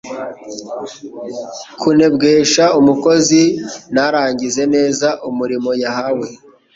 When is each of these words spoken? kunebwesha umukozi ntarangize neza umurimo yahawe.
kunebwesha 1.79 2.63
umukozi 2.79 3.41
ntarangize 3.93 4.63
neza 4.75 5.07
umurimo 5.29 5.69
yahawe. 5.83 6.27